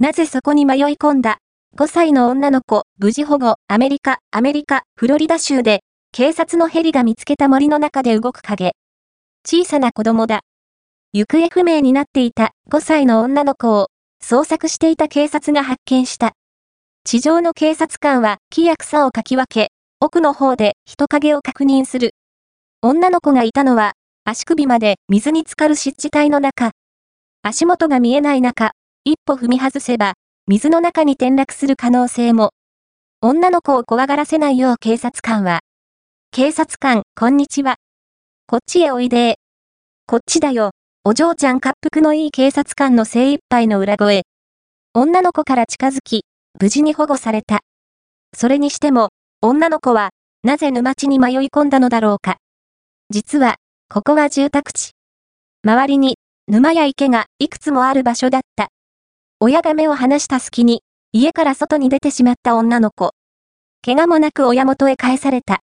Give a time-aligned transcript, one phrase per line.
[0.00, 1.38] なぜそこに迷い込んだ
[1.76, 5.82] ?5 歳の女の子、無事保護、アメリカ、アメリカ、フロリダ州で、
[6.12, 8.76] 警察のヘリが見つけた森の中で動く影。
[9.44, 10.42] 小さな子供だ。
[11.12, 13.88] 行方不明になっていた5歳の女の子を
[14.22, 16.32] 捜索していた警察が発見した。
[17.04, 22.14] 地上の警察官は木や草をかき分け、奥の方で人影を確認する。
[22.82, 23.94] 女の子がいたのは、
[24.24, 26.70] 足首まで水に浸かる湿地帯の中。
[27.42, 28.72] 足元が見えない中、
[29.08, 30.12] 一歩踏み外せば、
[30.48, 32.50] 水の中に転落する可能性も。
[33.22, 35.60] 女の子を怖がらせないよう警察官は。
[36.30, 37.76] 警察官、こんにちは。
[38.46, 39.38] こっちへおいで
[40.06, 40.72] こっちだよ。
[41.04, 44.24] お嬢ちゃん滑腹のいい警察官の精一杯の裏声。
[44.92, 46.26] 女の子から近づき、
[46.60, 47.60] 無事に保護された。
[48.36, 49.08] それにしても、
[49.40, 50.10] 女の子は、
[50.42, 52.36] なぜ沼地に迷い込んだのだろうか。
[53.08, 53.56] 実は、
[53.88, 54.90] ここは住宅地。
[55.64, 58.68] 周りに、沼や池がいくつもある場所だった。
[59.40, 63.12] 親が目を離した隙に、家から外に出てしまった女の子。
[63.84, 65.56] 怪我もなく親元へ返された。